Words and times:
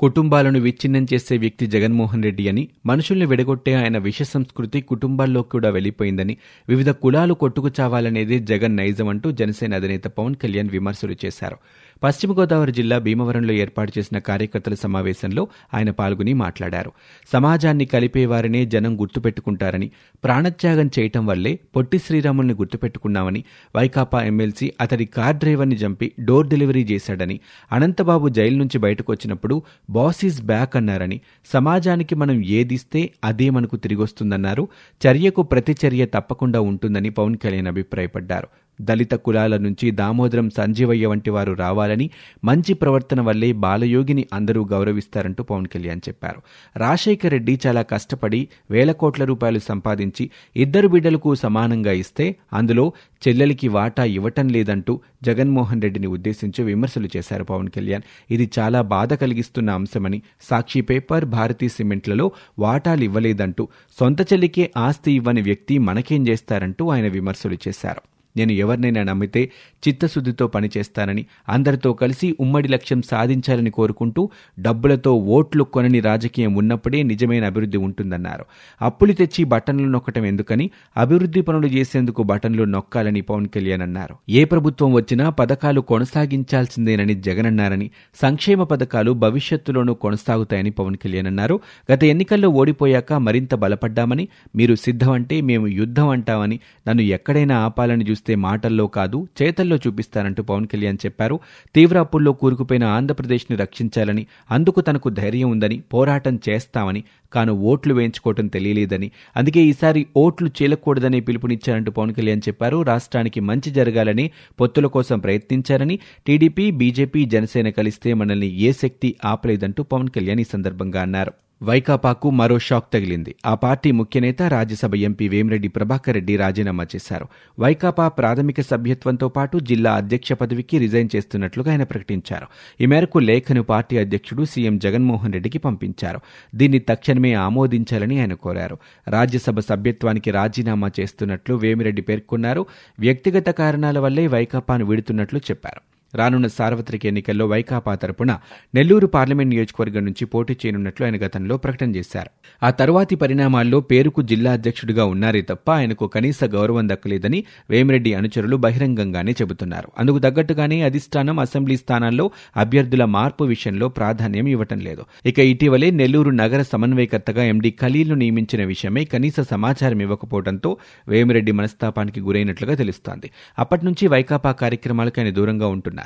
కుటుంబాలను 0.00 0.60
విచ్ఛిన్నం 0.60 1.06
చేసే 1.14 1.36
వ్యక్తి 1.36 1.66
జగన్మోహన్ 1.66 2.22
రెడ్డి 2.22 2.48
అని 2.48 2.68
మనుషుల్ని 2.86 3.26
విడగొట్టే 3.26 3.74
ఆయన 3.74 3.98
విష 3.98 4.22
సంస్కృతి 4.22 4.80
కుటుంబాల్లో 4.80 5.42
కూడా 5.42 5.70
వెళ్ళిపోయిందని 5.70 6.36
వివిధ 6.68 6.90
కులాలు 6.90 7.34
కొట్టుకు 7.34 7.70
చావాలనేది 7.80 8.38
జగన్ 8.38 8.76
నైజం 8.76 9.08
అంటూ 9.08 9.30
జనసేన 9.30 9.74
అధినేత 9.74 10.04
పవన్ 10.04 10.34
కళ్యాణ్ 10.34 10.70
విమర్శలు 10.70 11.16
చేశారు. 11.24 11.56
పశ్చిమ 12.02 12.38
గోదావరి 12.38 12.72
జిల్లా 12.72 12.98
భీమవరంలో 12.98 13.52
ఏర్పాటు 13.52 13.92
చేసిన 13.98 14.18
కార్యకర్తల 14.18 14.74
సమావేశంలో 14.74 15.48
ఆయన 15.74 15.90
పాల్గొని 15.90 16.32
మాట్లాడారు. 16.32 16.92
సమాజాన్ని 17.32 17.84
కలిపేవారినే 17.84 18.66
జనం 18.66 19.00
గుర్తుపెట్టుకుంటారని 19.00 19.90
ప్రాణత్యాగం 20.24 20.90
చేయటం 20.98 21.26
వల్లే 21.26 21.60
పొట్టి 21.76 21.98
శ్రీరాముల్ని 21.98 22.54
గుర్తుపెట్టుకున్నామని 22.54 23.44
వైకాపా 23.76 24.22
ఎమ్మెల్సీ 24.22 24.72
అతడి 24.80 25.04
కార్ 25.06 25.36
డ్రైవర్ని 25.36 25.76
చంపి 25.76 26.12
డోర్ 26.20 26.48
డెలివరీ 26.48 26.84
చేశాడని 26.84 27.40
అనంతబాబు 27.72 28.28
జైలు 28.28 28.56
నుంచి 28.56 28.78
బయటకు 28.78 29.12
వచ్చినప్పుడు 29.12 29.62
బాస్ 29.90 30.24
ఈజ్ 30.24 30.42
బ్యాక్ 30.42 30.76
అన్నారని 30.76 31.20
సమాజానికి 31.52 32.14
మనం 32.14 32.44
ఏదిస్తే 32.44 33.10
అదే 33.24 33.50
మనకు 33.50 33.76
తిరిగొస్తుందన్నారు 33.76 34.68
చర్యకు 35.02 35.42
ప్రతిచర్య 35.42 36.06
తప్పకుండా 36.06 36.60
ఉంటుందని 36.60 37.10
పవన్ 37.10 37.36
కళ్యాణ్ 37.36 37.66
అభిప్రాయపడ్డారు. 37.66 38.48
దళిత 38.80 39.14
కులాల 39.14 39.56
నుంచి 39.56 39.90
దామోదరం 39.90 40.50
సంజీవయ్య 40.50 41.06
వంటి 41.06 41.30
వారు 41.30 41.52
రావాలని 41.52 42.10
మంచి 42.44 42.74
ప్రవర్తన 42.74 43.20
వల్లే 43.20 43.52
బాలయోగిని 43.52 44.26
అందరూ 44.32 44.64
గౌరవిస్తారంటూ 44.64 45.42
పవన్ 45.42 45.66
కళ్యాణ్ 45.66 46.00
చెప్పారు. 46.08 46.42
రాజశేఖర 46.76 47.28
రెడ్డి 47.28 47.60
చాలా 47.66 47.82
కష్టపడి 47.82 48.48
వేల 48.70 48.92
కోట్ల 48.92 49.24
రూపాయలు 49.24 49.58
సంపాదించి 49.58 50.30
ఇద్దరు 50.56 50.88
బిడ్డలకు 50.88 51.34
సమానంగా 51.34 51.92
ఇస్తే 51.92 52.36
అందులో 52.52 52.92
చెల్లెలికి 53.28 53.68
వాటా 53.68 54.04
ఇవ్వటం 54.04 54.48
లేదంటూ 54.48 55.00
జగన్మోహన్ 55.24 55.82
రెడ్డిని 55.82 56.06
ఉద్దేశించి 56.06 56.64
విమర్శలు 56.64 57.08
చేశారు 57.16 57.44
పవన్ 57.44 57.68
కళ్యాణ్. 57.68 58.02
ఇది 58.30 58.50
చాలా 58.58 58.82
బాధ 58.82 59.14
కలిగిస్తున్న 59.14 59.70
అంశమని 59.70 60.22
సాక్షి 60.42 60.80
పేపర్ 60.80 61.24
భారతీ 61.24 61.68
సిమెంట్లలో 61.68 62.32
వాటాలు 62.58 63.04
ఇవ్వలేదంటూ 63.04 63.68
సొంత 63.98 64.20
చెల్లికే 64.32 64.70
ఆస్తి 64.76 65.12
ఇవ్వని 65.12 65.42
వ్యక్తి 65.42 65.78
మనకేం 65.78 66.28
చేస్తారంటూ 66.28 66.90
ఆయన 66.90 67.08
విమర్శలు 67.08 67.58
చేశారు. 67.68 68.19
నేను 68.36 68.52
ఎవరినైనా 68.52 69.02
నమ్మితే 69.02 69.42
చిత్తశుద్ధితో 69.88 70.46
పనిచేస్తానని 70.46 71.26
అందరితో 71.48 71.92
కలిసి 71.92 72.36
ఉమ్మడి 72.40 72.68
లక్ష్యం 72.68 73.02
సాధించాలని 73.02 73.70
కోరుకుంటూ 73.70 74.30
డబ్బులతో 74.58 75.14
ఓట్లు 75.14 75.64
కొనని 75.64 76.00
రాజకీయం 76.00 76.54
ఉన్నప్పుడే 76.54 77.02
నిజమైన 77.02 77.46
అభివృద్ధి 77.46 77.78
ఉంటుందన్నారు. 77.78 78.44
అప్పులు 78.82 79.12
తెచ్చి 79.12 79.44
బటన్లు 79.44 79.88
నొక్కటం 79.88 80.24
ఎందుకని 80.24 80.70
అభివృద్ధి 80.96 81.40
పనులు 81.40 81.66
చేసేందుకు 81.66 82.22
బటన్లు 82.22 82.64
నొక్కాలని 82.64 83.20
పవన్ 83.20 83.48
కళ్యాణ్ 83.48 83.82
అన్నారు. 83.82 84.16
ఏ 84.28 84.44
ప్రభుత్వం 84.44 84.92
వచ్చినా 84.92 85.30
పథకాలు 85.30 85.80
కొనసాగించాల్సిందేనని 85.80 87.14
జగన్ 87.14 87.46
అన్నారని 87.46 87.90
సంక్షేమ 88.22 88.62
పథకాలు 88.62 89.12
భవిష్యత్తులోనూ 89.12 89.94
కొనసాగుతాయని 89.94 90.70
పవన్ 90.70 90.96
కళ్యాణ్ 90.96 91.26
అన్నారు. 91.26 91.60
గత 91.92 92.04
ఎన్నికల్లో 92.04 92.48
ఓడిపోయాక 92.48 93.12
మరింత 93.12 93.54
బలపడ్డామని 93.54 94.28
మీరు 94.56 94.74
సిద్ధమంటే 94.74 95.40
మేము 95.40 95.66
యుద్ధం 95.66 96.08
అంటామని 96.08 96.60
నన్ను 96.88 97.02
ఎక్కడైనా 97.02 97.58
ఆపాలని 97.58 98.04
చూస్తే 98.04 98.34
మాటల్లో 98.34 98.86
కాదు 98.86 99.28
చేతల్లో 99.42 99.69
చూపిస్తానంటూ 99.76 100.42
పవన్ 100.42 100.66
కళ్యాణ్ 100.66 100.98
చెప్పారు. 101.06 101.40
తీవ్ర 101.74 101.98
అప్పుల్లో 101.98 102.32
కూరుకుపోయిన 102.32 102.84
ఆంధ్రప్రదేశ్ని 102.84 103.56
రక్షించాలని 103.56 104.26
అందుకు 104.50 104.80
తనకు 104.80 105.08
ధైర్యం 105.08 105.50
ఉందని 105.50 105.80
పోరాటం 105.80 106.40
చేస్తామని 106.48 107.04
కాను 107.32 107.52
ఓట్లు 107.52 107.94
వేయించుకోవటం 107.94 108.46
తెలియలేదని 108.46 109.10
అందుకే 109.36 109.60
ఈసారి 109.60 110.06
ఓట్లు 110.16 110.50
చీలకూడదనే 110.62 111.20
పిలుపునిచ్చారంటూ 111.20 111.92
పవన్ 111.92 112.14
కళ్యాణ్ 112.14 112.40
చెప్పారు. 112.48 112.82
రాష్ట్రానికి 112.82 113.40
మంచి 113.40 113.70
జరగాలని 113.70 114.30
పొత్తుల 114.60 114.86
కోసం 114.86 115.18
ప్రయత్నించారని 115.18 115.98
టీడీపీ 116.26 116.70
బీజేపీ 116.70 117.24
జనసేన 117.24 117.68
కలిస్తే 117.68 118.14
మనల్ని 118.14 118.58
ఏ 118.60 118.72
శక్తి 118.72 119.14
ఆపలేదంటూ 119.24 119.82
పవన్ 119.82 120.08
కళ్యాణ్ 120.08 120.40
ఈ 120.40 120.44
సందర్భంగా 120.44 121.02
అన్నారు. 121.02 121.32
వైకాపాకు 121.62 122.30
మరో 122.30 122.58
షాక్ 122.58 122.92
తగిలింది. 122.92 123.34
ఆ 123.46 123.54
పార్టీ 123.54 123.90
ముఖ్యనేత 123.90 124.42
రాజ్యసభ 124.42 124.94
ఎంపీ 124.94 125.28
వేమిరెడ్డి 125.28 125.68
ప్రభాకర్ 125.68 126.14
రెడ్డి 126.14 126.36
రాజీనామా 126.36 126.86
చేశారు. 126.96 127.26
వైకాపా 127.58 128.08
ప్రాథమిక 128.08 128.60
సభ్యత్వంతో 128.60 129.28
పాటు 129.28 129.58
జిల్లా 129.58 129.94
అధ్యక్ష 129.94 130.32
పదవికి 130.32 130.78
రిజైన్ 130.78 131.08
చేస్తున్నట్లుగా 131.16 131.70
ఆయన 131.70 131.82
ప్రకటించారు. 131.82 132.46
ఈ 132.80 132.86
మేరకు 132.86 133.18
లేఖను 133.18 133.62
పార్టీ 133.62 133.98
అధ్యక్షుడు 133.98 134.44
సీఎం 134.44 134.78
జగన్మోహన్ 134.78 135.32
రెడ్డికి 135.32 135.58
పంపించారు. 135.58 136.20
దీన్ని 136.54 136.78
తక్షణమే 136.78 137.32
ఆమోదించాలని 137.32 138.20
ఆయన 138.20 138.34
కోరారు. 138.34 138.78
రాజ్యసభ 139.08 139.60
సభ్యత్వానికి 139.60 140.30
రాజీనామా 140.30 140.90
చేస్తున్నట్లు 141.00 141.54
వేమిరెడ్డి 141.54 142.02
పేర్కొన్నారు. 142.02 142.66
వ్యక్తిగత 142.98 143.48
కారణాల 143.48 143.98
వల్లే 143.98 144.26
వైకాపాను 144.26 144.84
విడుతున్నట్లు 144.84 145.38
చెప్పారు. 145.38 145.99
రానున్న 146.14 146.46
సార్వత్రిక 146.46 147.06
ఎన్నికల్లో 147.06 147.46
వైకాపా 147.46 147.94
తరపున 147.94 148.38
నెల్లూరు 148.74 149.06
పార్లమెంట్ 149.06 149.50
నియోజకవర్గం 149.50 150.04
నుంచి 150.04 150.24
పోటీ 150.24 150.52
చేయనున్నట్లు 150.52 151.06
ఆయన 151.06 151.16
గతంలో 151.16 151.56
ప్రకటన 151.56 151.96
చేశారు. 151.96 152.30
ఆ 152.62 152.70
తరువాతి 152.70 153.14
పరిణామాల్లో 153.14 153.80
పేరుకు 153.80 154.22
జిల్లా 154.22 154.52
అధ్యక్షుడిగా 154.52 155.04
ఉన్నారే 155.04 155.42
తప్ప 155.42 155.70
ఆయనకు 155.70 156.06
కనీస 156.06 156.44
గౌరవం 156.44 156.88
దక్కలేదని 156.88 157.44
వేమిరెడ్డి 157.70 158.14
అనుచరులు 158.14 158.56
బహిరంగంగానే 158.56 159.32
చెబుతున్నారు. 159.32 159.88
అందుకు 159.98 160.18
తగ్గట్టుగానే 160.18 160.82
అధిష్టానం 160.82 161.38
అసెంబ్లీ 161.38 161.76
స్థానాల్లో 161.76 162.30
అభ్యర్థుల 162.56 163.04
మార్పు 163.04 163.44
విషయంలో 163.44 163.88
ప్రాధాన్యం 163.88 164.46
ఇవ్వటం 164.46 164.78
లేదు. 164.78 165.04
ఇక 165.26 165.38
ఇటీవలే 165.38 165.90
నెల్లూరు 165.90 166.30
నగర 166.30 166.62
సమన్వయకర్తగా 166.62 167.44
ఎండీ 167.44 167.70
ఖలీల్ను 167.70 168.14
నియమించిన 168.14 168.64
విషయమై 168.64 169.04
కనీస 169.04 169.40
సమాచారం 169.50 170.00
ఇవ్వకపోవడంతో 170.00 170.76
వేమిరెడ్డి 171.08 171.52
మనస్తాపానికి 171.52 172.20
గురైనట్లుగా 172.20 172.74
తెలుస్తోంది. 172.74 173.30
అప్పటి 173.58 173.84
నుంచి 173.84 174.06
వైకాపా 174.06 174.52
కార్యక్రమాలకు 174.52 175.20
ఆయన 175.20 175.30
దూరంగా 175.30 175.66
ఉంటున్నారు. 175.66 175.99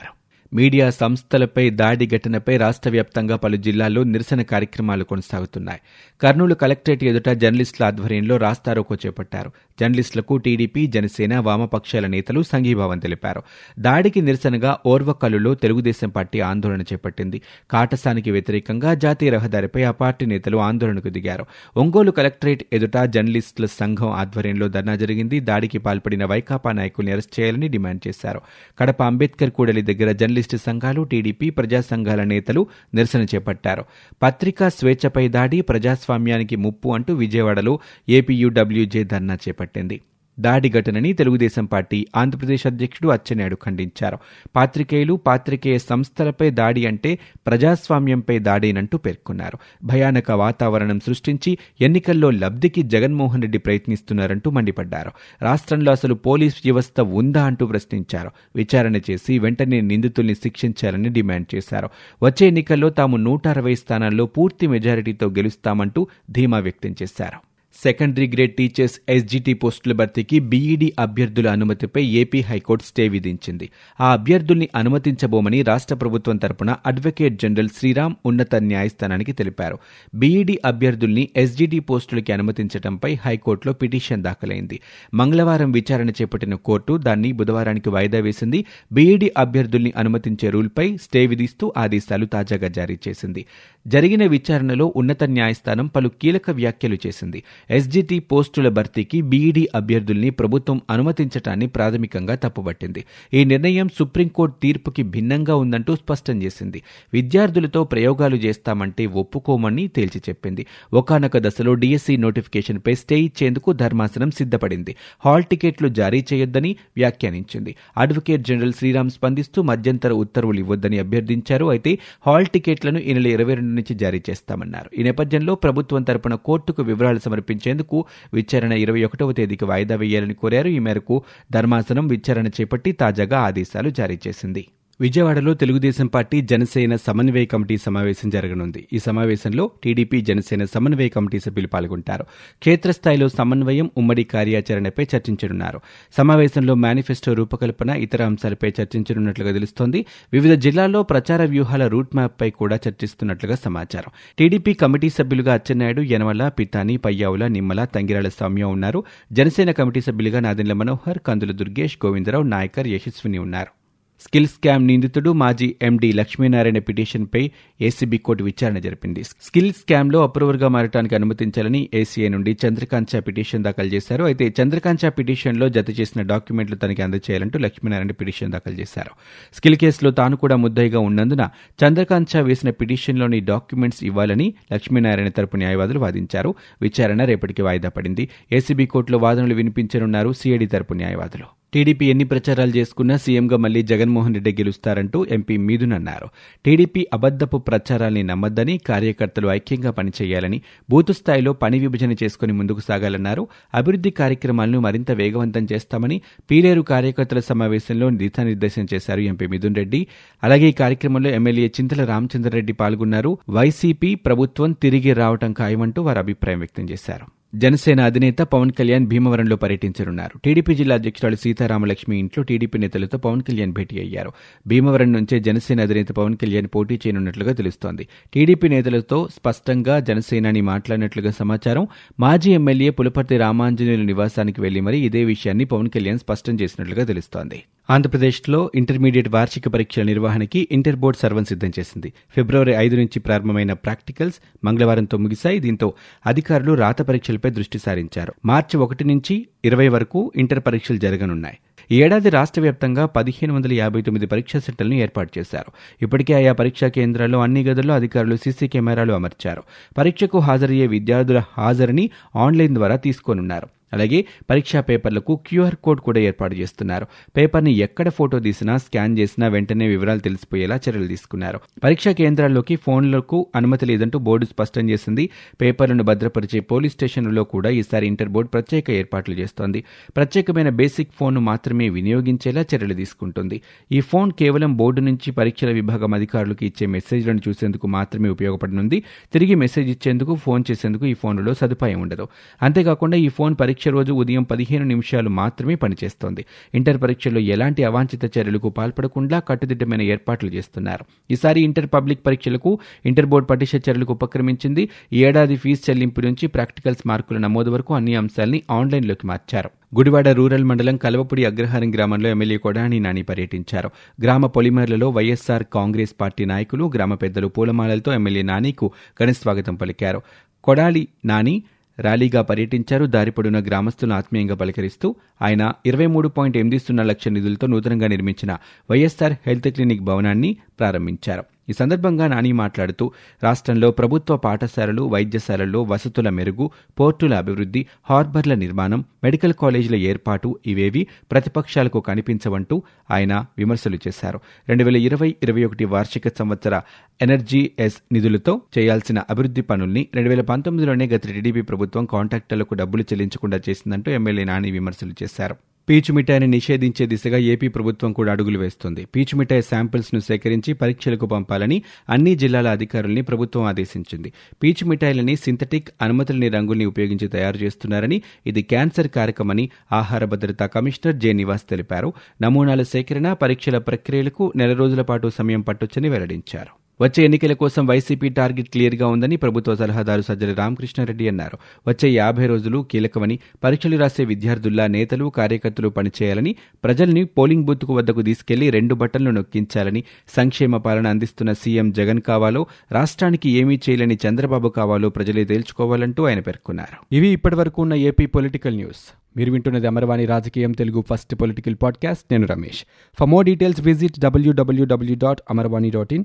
మీడియా 0.55 0.91
సంస్థలపై 0.91 1.71
దాడి 1.71 2.07
ఘటనపై 2.07 2.57
రాష్ట్ర 2.57 2.91
వ్యాప్తంగా 2.91 3.37
పలు 3.37 3.57
జిల్లాల్లో 3.57 4.05
నిరసన 4.05 4.43
కార్యక్రమాలు 4.43 5.05
కొనసాగుతున్నాయి. 5.05 5.81
కర్నూలు 6.21 6.55
కలెక్టరేట్ 6.55 7.05
ఎదుట 7.05 7.29
జర్నలిస్టుల 7.29 7.87
ఆధ్వర్యంలో 7.87 8.37
రాస్తారోకో 8.37 8.95
చేపట్టారు. 8.95 9.51
జర్నలిస్టులకు 9.81 10.37
టీడీపీ 10.37 10.87
జనసేన 10.87 11.39
వామపక్షాల 11.39 12.07
నేతలు 12.07 12.43
సంఘీభావం 12.43 12.99
తెలిపారు. 12.99 13.43
దాడికి 13.79 14.21
నిరసనగా 14.21 14.79
ఓర్వకల్లులో 14.87 15.55
తెలుగుదేశం 15.55 16.09
పార్టీ 16.09 16.41
ఆందోళన 16.41 16.83
చేపట్టింది. 16.83 17.43
కాటసానికి 17.71 18.31
వ్యతిరేకంగా 18.31 18.95
జాతీయ 18.95 19.31
రహదారిపై 19.31 19.83
ఆ 19.83 19.91
పార్టీ 19.91 20.27
నేతలు 20.27 20.57
ఆందోళనకు 20.57 21.09
దిగారు. 21.09 21.47
ఒంగోలు 21.77 22.11
కలెక్టరేట్ 22.11 22.65
ఎదుట 22.73 22.97
జర్నలిస్టుల 22.97 23.67
సంఘం 23.67 24.11
ఆధ్వర్యంలో 24.11 24.69
ధర్నా 24.69 24.97
జరిగింది. 24.97 25.41
దాడికి 25.41 25.79
పాల్పడిన 25.79 26.25
వైకాపా 26.25 26.73
నాయకుల్ని 26.73 27.13
అరెస్ట్ 27.13 27.41
చేయాలని 27.41 27.69
డిమాండ్ 27.69 28.09
చేశారు. 28.09 28.41
కడప 28.81 29.03
అంబేద్కర్ 29.03 29.51
కూడలి 29.51 29.83
దగ్గర 29.83 30.13
జర్నలిస్ట్ 30.13 30.44
సంఘాలు 30.57 31.03
టీడీపీ 31.03 31.51
ప్రజా 31.51 31.81
సంఘాల 31.81 32.25
నేతలు 32.25 32.67
నిరసన 32.95 33.23
చేపట్టారు. 33.23 33.85
పత్రికా 34.23 34.69
స్వేచ్ఛపై 34.69 35.29
దాడి 35.29 35.61
ప్రజాస్వామ్యానికి 35.61 36.57
ముప్పు 36.57 36.89
అంటూ 36.89 37.15
విజయవాడలో 37.15 37.79
ఏపీయూడబ్ల్యూజే 38.09 39.05
ధర్నా 39.05 39.35
చేపట్టింది. 39.35 40.01
దాడి 40.41 40.69
ఘటనని 40.69 41.13
తెలుగుదేశం 41.13 41.65
పార్టీ 41.65 42.07
ఆంధ్రప్రదేశ్ 42.17 42.67
అధ్యక్షుడు 42.67 43.09
అచ్చెన్నాయుడు 43.09 43.57
ఖండించారు. 43.63 44.19
పాత్రికేయులు 44.57 45.15
పాత్రికేయ 45.15 45.79
సంస్థలపై 45.79 46.51
దాడి 46.51 46.87
అంటే 46.87 47.19
ప్రజాస్వామ్యంపై 47.47 48.39
దాడేనంటూ 48.39 48.99
పేర్కొన్నారు. 48.99 49.59
భయానక 49.85 50.31
వాతావరణం 50.31 51.01
సృష్టించి 51.01 51.59
ఎన్నికల్లో 51.81 52.31
లబ్ధికి 52.31 52.83
జగన్మోహన్ 52.83 53.43
రెడ్డి 53.43 53.59
ప్రయత్నిస్తున్నారంటూ 53.59 54.51
మండిపడ్డారు. 54.51 55.11
రాష్ట్రంలో 55.43 55.93
అసలు 55.93 56.15
పోలీస్ 56.15 56.55
వ్యవస్థ 56.65 57.01
ఉందా 57.01 57.45
అంటూ 57.45 57.67
ప్రశ్నించారు. 57.67 58.31
విచారణ 58.57 58.97
చేసి 58.97 59.39
వెంటనే 59.39 59.81
నిందితుల్ని 59.81 60.35
శిక్షించాలని 60.35 61.09
డిమాండ్ 61.09 61.55
చేశారు. 61.55 61.89
వచ్చే 62.23 62.47
ఎన్నికల్లో 62.47 62.91
తాము 62.91 63.17
నూట 63.17 63.49
అరవై 63.49 63.75
స్థానాల్లో 63.75 64.27
పూర్తి 64.27 64.67
మెజారిటీతో 64.67 65.27
గెలుస్తామంటూ 65.27 66.07
ధీమా 66.31 66.59
వ్యక్తం 66.59 66.95
చేశారు. 67.03 67.54
సెకండరీ 67.83 68.27
గ్రేడ్ 68.27 68.55
టీచర్స్ 68.55 69.01
ఎస్జిటి 69.09 69.55
పోస్టుల 69.55 69.93
భర్తీకి 69.93 70.39
బీఈడీ 70.39 70.93
అభ్యర్థుల 70.99 71.49
అనుమతిపై 71.49 72.05
ఏపీ 72.05 72.41
హైకోర్టు 72.41 72.85
స్టే 72.85 73.09
విధించింది. 73.09 73.71
ఆ 74.01 74.13
అభ్యర్థుల్ని 74.13 74.69
అనుమతించబోమని 74.77 75.63
రాష్ట్ర 75.63 75.95
ప్రభుత్వం 75.95 76.37
తరపున 76.37 76.77
అడ్వకేట్ 76.87 77.43
జనరల్ 77.43 77.69
శ్రీరామ్ 77.69 78.15
ఉన్నత 78.27 78.55
న్యాయస్థానానికి 78.55 79.33
తెలిపారు. 79.33 79.79
బీఈడీ 80.15 80.59
అభ్యర్థుల్ని 80.65 81.29
ఎస్జిటి 81.37 81.81
పోస్టులకి 81.81 82.33
అనుమతించడంపై 82.33 83.15
హైకోర్టులో 83.15 83.73
పిటిషన్ 83.73 84.23
దాఖలైంది. 84.23 84.81
మంగళవారం 85.15 85.73
విచారణ 85.73 86.11
చేపట్టిన 86.11 86.55
కోర్టు 86.55 86.97
దాన్ని 86.97 87.33
బుధవారానికి 87.33 87.89
వాయిదా 87.89 88.19
వేసింది. 88.19 88.65
బీఈడీ 88.93 89.33
అభ్యర్థుల్ని 89.39 89.93
అనుమతించే 89.97 90.51
రూల్పై 90.51 90.97
స్టే 90.97 91.27
విధిస్తూ 91.27 91.73
ఆదేశాలు 91.77 92.27
తాజాగా 92.27 92.69
జారీ 92.69 92.99
చేసింది. 93.09 93.47
జరిగిన 93.87 94.27
విచారణలో 94.27 94.93
ఉన్నత 94.97 95.25
న్యాయస్థానం 95.25 95.87
పలు 95.87 96.09
కీలక 96.09 96.51
వ్యాఖ్యలు 96.51 96.99
చేసింది. 97.07 97.43
ఎస్జిటి 97.71 98.19
పోస్టుల 98.19 98.69
భర్తీకి 98.69 99.23
బీఈడీ 99.23 99.69
అభ్యర్థుల్ని 99.75 100.31
ప్రభుత్వం 100.31 100.81
అనుమతించటాన్ని 100.91 101.67
ప్రాథమికంగా 101.67 102.35
తప్పుబట్టింది 102.35 103.05
ఈ 103.35 103.45
నిర్ణయం 103.45 103.89
సుప్రీంకోర్టు 103.89 104.57
తీర్పుకి 104.63 105.03
భిన్నంగా 105.03 105.57
ఉందంటూ 105.57 105.97
స్పష్టం 105.97 106.43
చేసింది. 106.43 106.83
విద్యార్థులతో 107.13 107.85
ప్రయోగాలు 107.85 108.37
చేస్తామంటే 108.37 109.07
ఒప్పుకోమని 109.07 109.89
తేల్చి 109.89 110.21
చెప్పింది. 110.29 110.67
ఒకనొక 110.93 111.39
దశలో 111.39 111.75
డిఎస్సి 111.75 112.17
నోటిఫికేషన్పై 112.17 112.95
స్టే 112.95 113.21
ఇచ్చేందుకు 113.21 113.73
ధర్మాసనం 113.73 114.31
సిద్ధపడింది. 114.31 114.97
హాల్ 115.25 115.45
టికెట్లు 115.45 115.89
జారీ 115.89 116.25
చేయొద్దని 116.33 116.77
వ్యాఖ్యానించింది. 116.97 117.75
అడ్వకేట్ 117.97 118.43
జనరల్ 118.43 118.73
శ్రీరామ్ 118.73 119.11
స్పందిస్తూ 119.11 119.63
మధ్యంతర 119.63 120.13
ఉత్తర్వులు 120.13 120.59
ఇవ్వొద్దని 120.59 120.99
అభ్యర్థించారు. 120.99 121.67
అయితే 121.67 121.99
హాల్ 122.27 122.47
టికెట్లను 122.47 122.99
ఈ 122.99 123.13
నెల 123.13 123.27
ఇరవై 123.27 123.55
రెండు 123.55 123.71
నుంచి 123.71 123.95
జారీ 123.95 124.23
చేస్తామన్నారు. 124.31 125.01
ఈ 125.01 125.03
నేపథ్యంలో 125.03 125.55
ప్రభుత్వం 125.55 126.03
తరపున 126.03 126.35
కోర్టుకు 126.35 126.83
వివరాలు 126.83 127.19
సమర్పించేందుకు 127.55 128.05
విచారణ 128.35 128.73
ఇరవై 128.73 129.05
ఒకటవ 129.05 129.33
తేదీకి 129.33 129.65
వాయిదా 129.65 129.97
వేయాలని 129.97 130.35
కోరారు. 130.35 130.69
ఈ 130.69 130.79
మేరకు 130.79 131.23
ధర్మాసనం 131.53 132.07
విచారణ 132.09 132.47
చేపట్టి 132.49 132.93
తాజాగా 132.93 133.39
ఆదేశాలు 133.41 133.91
జారీ 133.91 134.19
చేసింది. 134.27 134.67
విజయవాడలో 135.01 135.55
తెలుగుదేశం 135.55 136.07
పార్టీ 136.07 136.41
జనసేన 136.41 136.97
సమన్వయ 136.97 137.45
కమిటీ 137.45 137.77
సమావేశం 137.77 138.31
జరగనుంది. 138.31 138.89
ఈ 138.93 138.99
సమావేశంలో 138.99 139.71
టీడీపీ 139.85 140.21
జనసేన 140.21 140.65
సమన్వయ 140.65 141.09
కమిటీ 141.09 141.41
సభ్యులు 141.41 141.69
పాల్గొంటారు. 141.69 142.25
క్షేత్రస్థాయిలో 142.59 143.29
సమన్వయం 143.29 143.91
ఉమ్మడి 143.97 144.25
కార్యాచరణపై 144.25 145.03
చర్చించనున్నారు. 145.03 145.81
సమావేశంలో 146.17 146.75
మేనిఫెస్టో 146.75 147.33
రూపకల్పన 147.33 147.91
ఇతర 147.91 148.25
అంశాలపై 148.25 148.73
చర్చించనున్నట్లుగా 148.81 149.53
తెలుస్తోంది. 149.53 150.07
వివిధ 150.33 150.53
జిల్లాల్లో 150.53 151.03
ప్రచార 151.03 151.45
వ్యూహాల 151.45 151.87
రూట్ 151.87 152.17
మ్యాప్ 152.17 152.41
పై 152.41 152.51
కూడా 152.51 152.79
చర్చిస్తున్నట్లుగా 152.89 153.57
సమాచారం. 153.57 154.11
టీడీపీ 154.39 154.73
కమిటీ 154.73 155.11
సభ్యులుగా 155.11 155.55
అచ్చెన్నాయుడు 155.55 156.03
యనమల 156.03 156.49
పితాని 156.49 156.97
పయ్యావుల 156.97 157.47
నిమ్మల 157.47 157.85
తంగిరాల 157.85 158.29
సౌమ్య 158.29 158.63
ఉన్నారు. 158.63 159.05
జనసేన 159.33 159.71
కమిటీ 159.71 160.01
సభ్యులుగా 160.01 160.41
నాదెండ్ల 160.41 160.73
మనోహర్ 160.73 161.19
కందుల 161.19 161.53
దుర్గేష్ 161.53 161.99
గోవిందరావు 162.07 162.43
నాయకర్ 162.43 162.89
యశస్విని 162.89 163.39
ఉన్నారు. 163.39 163.84
స్కిల్ 164.27 164.47
స్కామ్ 164.47 164.87
నిందితుడు 164.87 165.31
మాజీ 165.31 165.77
ఎండీ 165.83 166.13
లక్ష్మీనారాయణ 166.13 166.79
పిటిషన్పై 166.79 167.51
ఏసీబీ 167.81 168.19
కోర్టు 168.19 168.45
విచారణ 168.45 168.79
జరిపింది. 168.79 169.23
స్కిల్ 169.23 169.73
స్కామ్లో 169.73 170.23
అప్రూవర్గా 170.23 170.69
మారటానికి 170.69 171.15
అనుమతించాలని 171.15 171.89
ఏసీఐ 171.95 172.29
నుండి 172.29 172.57
చంద్రకాంత్ 172.67 173.27
పిటిషన్ 173.27 173.65
దాఖలు 173.65 173.87
చేశారు. 173.87 174.25
అయితే 174.25 174.55
చంద్రకాంత్ 174.63 175.05
చా 175.05 175.09
పిటిషన్లో 175.09 175.69
జత 175.69 176.01
చేసిన 176.01 176.23
డాక్యుమెంట్లు 176.23 176.77
తనకి 176.77 177.03
అందజేయాలంటూ 177.03 177.59
లక్ష్మీనారాయణ 177.59 178.11
పిటిషన్ 178.11 178.53
దాఖలు 178.53 178.75
చేశారు. 178.75 179.11
స్కిల్ 179.55 179.77
కేసులో 179.77 180.11
తాను 180.11 180.37
కూడా 180.37 180.57
ముద్దాయిగా 180.57 180.99
ఉన్నందున 180.99 181.49
చంద్రకాంత్ 181.87 182.37
చా 182.37 182.41
వేసిన 182.41 182.71
పిటిషన్లోని 182.71 183.41
డాక్యుమెంట్స్ 183.41 184.05
ఇవ్వాలని 184.05 184.55
లక్ష్మీనారాయణ 184.73 185.29
తరపు 185.29 185.57
న్యాయవాదులు 185.57 185.99
వాదించారు. 185.99 186.55
విచారణ 186.83 187.25
రేపటికి 187.25 187.63
వాయిదా 187.63 187.89
పడింది. 187.89 188.29
ఏసీబీ 188.53 188.87
కోర్టులో 188.87 189.19
వాదనలు 189.19 189.55
వినిపించనున్నారు 189.55 190.33
సిఐడి 190.33 190.67
తరపు 190.67 190.95
న్యాయవాదులు. 190.95 191.64
టీడీపీ 191.75 192.07
ఎన్ని 192.07 192.25
ప్రచారాలు 192.25 192.73
చేసుకున్నా 192.77 193.17
సీఎంగా 193.17 193.57
మళ్ళీ 193.57 193.83
జగన్మోహన్ 193.83 194.35
రెడ్డి 194.35 194.53
గెలుస్తారంటూ 194.53 195.27
ఎంపీ 195.31 195.57
మీదున్ 195.57 195.93
అన్నారు. 195.93 196.29
టీడీపీ 196.65 197.07
అబద్దపు 197.13 197.59
ప్రచారాల్ని 197.59 198.23
నమ్మద్దని 198.23 198.79
కార్యకర్తలు 198.79 199.49
ఐక్యంగా 199.49 199.91
పనిచేయాలని 199.91 200.63
బూతు 200.91 201.13
స్థాయిలో 201.13 201.53
పని 201.53 201.79
విభజన 201.79 202.13
చేసుకుని 202.23 202.53
ముందుకు 202.53 202.81
సాగాలన్నారు. 202.81 203.49
అభివృద్ది 203.75 204.11
కార్యక్రమాలను 204.11 204.81
మరింత 204.81 205.11
వేగవంతం 205.11 205.67
చేస్తామని 205.73 206.23
పీలేరు 206.51 206.81
కార్యకర్తల 206.81 207.39
సమావేశంలో 207.39 208.11
దిశానిర్దేశం 208.11 208.87
చేశారు 208.95 209.21
ఎంపీ 209.21 209.47
మిథున్ 209.47 209.75
రెడ్డి. 209.75 210.07
అలాగే 210.43 210.69
ఈ 210.69 210.73
కార్యక్రమంలో 210.73 211.31
ఎమ్మెల్యే 211.31 211.67
చింతల 211.67 212.05
రామచంద్రరెడ్డి 212.05 212.73
పాల్గొన్నారు. 212.73 213.39
వైసీపీ 213.51 214.15
ప్రభుత్వం 214.15 214.73
తిరిగి 214.73 215.13
రావటం 215.13 215.53
ఖాయమంటూ 215.53 216.03
వారు 216.03 216.19
అభిప్రాయం 216.19 216.59
వ్యక్తం 216.59 216.85
చేశారు. 216.91 217.44
జనసేన 217.55 218.01
అధినేత 218.01 218.39
పవన్ 218.39 218.71
కళ్యాణ్ 218.71 219.07
భీమవరంలో 219.07 219.57
పర్యటించనున్నారు. 219.57 220.39
టీడీపీ 220.39 220.75
జిల్లా 220.75 220.95
అధ్యక్షురాలు 220.95 221.37
సీతారామలక్ష్మి 221.37 222.19
ఇంట్లో 222.19 222.45
టీడీపీ 222.45 222.79
నేతలతో 222.79 223.19
పవన్ 223.19 223.43
కళ్యాణ్ 223.43 223.73
భేటీ 223.73 223.99
అయ్యారు. 223.99 224.33
భీమవరం 224.67 225.13
నుంచే 225.13 225.41
జనసేన 225.41 225.81
అధినేత 225.81 226.09
పవన్ 226.09 226.37
కళ్యాణ్ 226.37 226.67
పోటీ 226.75 226.95
చేయనున్నట్లుగా 226.95 227.53
తెలుస్తోంది. 227.53 228.09
టీడీపీ 228.35 228.69
నేతలతో 228.69 229.29
స్పష్టంగా 229.29 230.01
జనసేనాని 230.01 230.61
మాట్లాడినట్లుగా 230.61 231.31
సమాచారం 231.31 231.87
మాజీ 232.21 232.53
ఎమ్మెల్యే 232.53 232.91
పులపర్తి 232.91 233.37
రామాంజనేయుల 233.37 234.03
నివాసానికి 234.03 234.61
వెళ్ళి 234.61 234.81
మరీ 234.81 235.01
ఇదే 235.01 235.25
విషయాన్ని 235.25 235.65
పవన్ 235.65 235.89
కళ్యాణ్ 235.89 236.19
స్పష్టం 236.19 236.55
చేసినట్లుగా 236.55 237.05
తెలుస్తోంది. 237.05 237.63
ఆంధ్రప్రదేశ్లో 237.91 238.71
ఇంటర్మీడియట్ 238.75 239.29
వార్షిక 239.29 239.69
పరీక్షల 239.69 240.03
నిర్వహణకి 240.03 240.69
ఇంటర్ 240.73 240.97
బోర్డు 240.97 241.21
సర్వం 241.21 241.45
సిద్ధం 241.45 241.73
చేసింది. 241.79 242.13
ఫిబ్రవరి 242.31 242.73
ఐదు 242.73 242.97
నుంచి 242.97 243.21
ప్రారంభమైన 243.21 243.73
ప్రాక్టికల్స్ 243.73 244.35
మంగళవారంతో 244.65 245.19
ముగిశాయి. 245.19 245.59
దీంతో 245.59 245.95
అధికారులు 246.27 246.73
రాత 246.73 247.03
పరీక్షలపై 247.03 247.51
దృష్టి 247.51 247.79
సారించారు. 247.79 248.35
మార్చి 248.45 248.77
ఒకటి 248.77 249.05
నుంచి 249.05 249.47
ఇరవై 249.65 249.89
వరకు 249.89 250.33
ఇంటర్ 250.37 250.61
పరీక్షలు 250.67 250.97
జరగనున్నాయి. 250.97 251.59
ఈ 251.91 252.03
ఏడాది 252.03 252.31
రాష్ట్ర 252.31 252.61
వ్యాప్తంగా 252.61 253.07
పదిహేను 253.07 253.55
వందల 253.55 253.73
యాభై 253.73 254.03
తొమ్మిది 254.03 254.27
పరీక్షా 254.27 254.59
సెంటర్లను 254.59 254.95
ఏర్పాటు 254.95 255.39
చేశారు. 255.39 255.73
ఇప్పటికే 256.03 256.35
ఆయా 256.35 256.53
పరీక్షా 256.53 256.89
కేంద్రాల్లో 256.89 257.41
అన్ని 257.41 257.65
గదుల్లో 257.65 257.95
అధికారులు 257.95 258.37
సీసీ 258.37 258.69
కెమెరాలు 258.69 259.13
అమర్చారు. 259.13 259.63
పరీక్షకు 259.99 260.39
హాజరయ్యే 260.39 260.87
విద్యార్థుల 260.87 261.43
హాజరుని 261.59 262.11
ఆన్లైన్ 262.37 262.75
ద్వారా 262.75 262.97
తీసుకోనున్నారు. 262.97 263.69
అలాగే 263.95 264.21
పరీక్షా 264.51 264.81
పేపర్లకు 264.81 265.37
క్యూఆర్ 265.47 265.75
కోడ్ 265.75 266.01
కూడా 266.01 266.21
ఏర్పాటు 266.21 266.55
చేస్తున్నారు. 266.55 267.07
పేపర్ని 267.37 267.73
ఎక్కడ 267.87 268.09
ఫోటో 268.09 268.39
తీసినా 268.39 268.77
స్కాన్ 268.77 269.19
చేసినా 269.19 269.49
వెంటనే 269.49 269.87
వివరాలు 269.87 270.21
తెలిసిపోయేలా 270.21 270.77
చర్యలు 270.77 271.07
తీసుకున్నారు. 271.07 271.61
పరీక్షా 271.85 272.13
కేంద్రాల్లోకి 272.13 272.77
ఫోన్లకు 272.77 273.47
అనుమతి 273.57 273.87
లేదంటూ 273.87 274.19
బోర్డు 274.19 274.47
స్పష్టం 274.47 274.91
చేసింది. 274.91 275.31
పేపర్లను 275.61 276.05
భద్రపరిచే 276.05 276.61
పోలీస్ 276.61 276.95
స్టేషన్లలో 276.95 277.45
కూడా 277.45 277.71
ఈసారి 277.71 278.07
ఇంటర్ 278.07 278.29
బోర్డు 278.29 278.51
ప్రత్యేక 278.51 278.91
ఏర్పాట్లు 278.91 279.35
చేస్తోంది. 279.35 279.85
ప్రత్యేకమైన 280.17 280.69
బేసిక్ 280.69 281.11
ఫోన్ను 281.21 281.41
మాత్రమే 281.41 281.89
వినియోగించేలా 281.89 282.65
చర్యలు 282.75 282.95
తీసుకుంటుంది. 282.95 283.61
ఈ 283.93 284.01
ఫోన్ 284.01 284.33
కేవలం 284.33 284.77
బోర్డు 284.77 285.01
నుంచి 285.01 285.33
పరీక్షల 285.33 285.71
విభాగం 285.71 286.15
అధికారులకు 286.15 286.65
ఇచ్చే 286.65 286.87
మెసేజ్లను 286.87 287.41
చూసేందుకు 287.49 287.87
మాత్రమే 287.87 288.29
ఉపయోగపడనుంది. 288.29 289.01
తిరిగి 289.33 289.55
మెసేజ్ 289.55 289.91
ఇచ్చేందుకు 289.91 290.35
ఫోన్ 290.35 290.65
చేసేందుకు 290.71 291.07
ఈ 291.07 291.15
ఫోన్లలో 291.15 291.55
సదుపాయం 291.55 292.01
ఉండదు. 292.01 292.29
అంతేకాకుండా 292.63 293.17
ఈ 293.17 293.29
ఫోన్ 293.29 293.57
పరీక్ష 293.61 293.84
రోజు 293.89 294.13
ఉదయం 294.13 294.43
పదిహేను 294.43 294.85
నిమిషాలు 294.85 295.29
మాత్రమే 295.29 295.75
పనిచేస్తోంది. 295.75 296.45
ఇంటర్ 296.75 297.03
పరీక్షల్లో 297.03 297.41
ఎలాంటి 297.41 297.85
అవాంఛిత 297.85 298.39
చర్యలకు 298.39 298.69
పాల్పడకుండా 298.69 299.39
కట్టుదిట్టమైన 299.39 300.03
ఏర్పాట్లు 300.03 300.51
చేస్తున్నారు. 300.51 301.05
ఈసారి 301.31 301.61
ఇంటర్ 301.61 301.87
పబ్లిక్ 301.95 302.27
పరీక్షలకు 302.27 302.79
ఇంటర్ 303.07 303.27
బోర్డు 303.27 303.49
పటిష్ట 303.49 303.77
చర్యలకు 303.77 304.13
ఉపక్రమించింది 304.13 304.89
ఏడాది 305.13 305.57
ఫీజు 305.57 305.91
చెల్లింపు 305.91 306.21
నుంచి 306.21 306.47
ప్రాక్టికల్స్ 306.47 307.09
మార్కుల 307.09 307.39
నమోదు 307.39 307.71
వరకు 307.71 307.95
అన్ని 307.95 308.15
అంశాల్ని 308.15 308.63
ఆన్లైన్లోకి 308.71 309.27
మార్చారు. 309.27 309.71
గుడివాడ 309.97 310.29
రూరల్ 310.29 310.65
మండలం 310.65 310.97
కలవపుడి 310.97 311.45
అగ్రహారం 311.45 311.95
గ్రామంలో 311.95 312.29
ఎమ్మెల్యే 312.29 312.57
కొడాని 312.57 313.01
నాని 313.01 313.23
పర్యటించారు. 313.23 313.91
గ్రామ 314.23 314.47
పొలిమేర్లలో 314.47 315.11
వైఎస్సార్ 315.11 315.65
కాంగ్రెస్ 315.75 316.15
పార్టీ 316.21 316.45
నాయకులు 316.45 316.93
గ్రామ 316.95 317.15
పెద్దలు 317.15 317.47
పూలమాలలతో 317.47 318.13
ఎమ్మెల్యే 318.13 318.43
నానికు 318.43 318.93
ఘనస్వాగతం 319.23 319.75
పలికారు. 319.75 320.23
కొడాలి 320.65 321.09
నాని 321.25 321.63
ర్యాలీగా 322.01 322.43
పర్యటించారు. 322.43 323.05
దారిపడున 323.07 323.61
గ్రామస్తులను 323.65 324.15
ఆత్మీయంగా 324.15 324.55
పలకరిస్తూ 324.55 325.15
ఆయన 325.43 325.73
ఇరవై 325.87 326.07
మూడు 326.07 326.29
పాయింట్ 326.29 326.57
ఎనిమిది 326.57 326.79
సున్నా 326.79 327.03
లక్షల 327.03 327.33
నిధులతో 327.33 327.67
నూతనంగా 327.67 328.07
నిర్మించిన 328.07 328.53
వైఎస్సార్ 328.91 329.33
హెల్త్ 329.47 329.69
క్లినిక్ 329.69 330.03
భవనాన్ని 330.03 330.57
ప్రారంభించారు. 330.79 331.45
ఈ 331.71 331.73
సందర్భంగా 331.73 332.27
నాని 332.29 332.53
మాట్లాడుతూ 332.53 333.13
రాష్ట్రంలో 333.43 333.91
ప్రభుత్వ 333.91 334.37
పాఠశాలలు 334.37 335.03
వైద్యశాలల్లో 335.03 335.83
వసతుల 335.83 336.29
మెరుగు 336.29 336.71
పోర్టుల 337.01 337.35
అభివృద్ధి 337.35 337.87
హార్బర్ల 338.11 338.55
నిర్మాణం 338.55 339.05
మెడికల్ 339.25 339.53
కాలేజీల 339.53 339.95
ఏర్పాటు 339.95 340.59
ఇవేవి 340.67 341.07
ప్రతిపక్షాలకు 341.31 342.01
కనిపించవంటూ 342.01 342.83
ఆయన 343.11 343.45
విమర్శలు 343.59 343.99
చేశారు. 344.09 344.41
రెండు 344.69 344.85
వేల 344.85 344.97
ఇరవై 344.97 345.37
ఇరవై 345.43 345.65
ఒకటి 345.65 345.85
వార్షిక 345.85 346.29
సంవత్సర 346.29 346.81
ఎనర్జీ 347.23 347.71
ఎస్ 347.79 347.99
నిధులతో 348.13 348.61
చేయాల్సిన 348.79 349.19
అభివృద్ధి 349.19 349.63
పనుల్ని 349.63 350.09
రెండు 350.15 350.29
వేల 350.29 350.41
పంతొమ్మిదిలోనే 350.41 351.07
గత 351.07 351.27
టీడీపీ 351.27 351.63
ప్రభుత్వం 351.63 352.05
కాంట్రాక్టర్లకు 352.05 352.75
డబ్బులు 352.75 353.03
చెల్లించకుండా 353.03 353.61
చేసిందంటూ 353.69 354.13
ఎమ్మెల్యే 354.13 354.45
నాని 354.45 354.71
విమర్శలు 354.71 355.13
చేశారు. 355.23 355.57
పీచు 355.89 356.13
మిఠాయిని 356.13 356.47
నిషేధించే 356.47 357.07
దిశగా 357.07 357.39
ఏపీ 357.39 357.69
ప్రభుత్వం 357.69 358.13
కూడా 358.13 358.33
అడుగులు 358.33 358.59
వేస్తోంది. 358.59 359.05
పీచు 359.05 359.37
మిఠాయి 359.37 359.63
శాంపిల్స్ను 359.63 360.21
సేకరించి 360.21 360.73
పరీక్షలకు 360.73 361.27
పంపాలని 361.27 361.83
అన్ని 362.11 362.37
జిల్లాల 362.37 362.69
అధికారుల్ని 362.69 363.23
ప్రభుత్వం 363.23 363.65
ఆదేశించింది. 363.65 364.33
పీచు 364.63 364.87
మిఠాయిలని 364.87 365.37
సింథటిక్ 365.37 365.89
అనుమతులని 366.03 366.49
రంగుల్ని 366.49 366.85
ఉపయోగించి 366.85 367.29
తయారు 367.29 367.57
చేస్తున్నారని 367.57 368.23
ఇది 368.47 368.63
క్యాన్సర్ 368.63 369.09
కారకమని 369.09 369.71
ఆహార 369.93 370.25
భద్రతా 370.25 370.67
కమిషనర్ 370.67 371.17
జె 371.17 371.33
నివాస్ 371.33 371.69
తెలిపారు. 371.71 372.13
నమూనాల 372.43 372.83
సేకరణ 372.83 373.33
పరీక్షల 373.33 373.79
ప్రక్రియలకు 373.79 374.53
నెల 374.57 374.73
రోజుల 374.73 375.03
పాటు 375.03 375.29
సమయం 375.29 375.61
పట్టొచ్చని 375.61 376.09
వెల్లడించారు. 376.09 376.84
వచ్చే 377.01 377.25
ఎన్నికల 377.25 377.53
కోసం 377.53 377.87
వైసీపీ 377.87 378.29
టార్గెట్ 378.29 378.69
క్లియర్గా 378.69 379.07
ఉందని 379.07 379.37
ప్రభుత్వ 379.37 379.75
సలహాదారు 379.75 380.21
సజ్జల 380.21 380.53
రామకృష్ణారెడ్డి 380.53 381.29
అన్నారు. 381.29 381.59
వచ్చే 381.89 382.09
యాభై 382.09 382.47
రోజులు 382.47 382.87
కీలకమని 382.91 383.39
పరీక్షలు 383.65 383.97
రాసే 383.99 384.25
విద్యార్థుల్లా 384.25 384.87
నేతలు 384.87 385.25
కార్యకర్తలు 385.25 385.89
పనిచేయాలని 385.89 386.57
ప్రజల్ని 386.85 387.25
పోలింగ్ 387.25 387.65
బూత్కు 387.65 387.95
వద్దకు 387.95 388.23
తీసుకెళ్ళి 388.23 388.71
రెండు 388.71 388.95
బట్టలను 388.95 389.31
నొక్కించాలని 389.31 390.05
సంక్షేమ 390.37 390.77
పాలన 390.77 391.07
అందిస్తున్న 391.07 391.53
సీఎం 391.53 391.93
జగన్ 391.93 392.21
కావాలో 392.21 392.67
రాష్ట్రానికి 392.93 393.51
ఏమీ 393.51 393.81
చేయలేని 393.91 394.19
చంద్రబాబు 394.29 394.69
కావాలో 394.69 395.09
ప్రజలే 395.09 395.45
తేల్చుకోవాలంటూ 395.45 396.27
ఆయన 396.27 396.41
పేర్కొన్నారు. 396.41 397.15
ఇవి 397.15 397.29
ఇప్పటివరకు 397.29 397.83
ఉన్న 397.83 397.95
ఏపీ 397.95 398.27
పొలిటికల్ 398.27 398.77
న్యూస్. 398.77 399.15
మీరు 399.37 399.53
వింటున్నది 399.53 399.87
అమర్వాణి 399.87 400.27
రాజకీయం 400.27 400.73
తెలుగు 400.73 401.05
ఫస్ట్ 401.11 401.35
పొలిటికల్ 401.35 401.77
పాడ్కాస్ట్. 401.83 402.25
నేను 402.31 402.47
Ramesh. 402.47 402.85
For 403.21 403.29
more 403.29 403.47
details 403.47 403.81
visit 403.81 404.21
WWW 404.21 405.17
dot 405.17 405.41
Amarvani 405.51 405.91
dot 405.91 406.15
in. 406.15 406.25